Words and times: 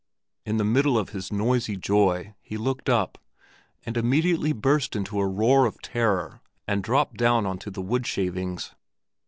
In 0.47 0.57
the 0.57 0.63
middle 0.63 0.97
of 0.97 1.09
his 1.11 1.31
noisy 1.31 1.77
joy, 1.77 2.33
he 2.41 2.57
looked 2.57 2.89
up, 2.89 3.19
and 3.85 3.95
immediately 3.95 4.51
burst 4.51 4.95
into 4.95 5.19
a 5.19 5.27
roar 5.27 5.67
of 5.67 5.79
terror 5.79 6.41
and 6.67 6.83
dropped 6.83 7.17
down 7.17 7.45
on 7.45 7.59
to 7.59 7.69
the 7.69 7.83
wood 7.83 8.07
shavings. 8.07 8.73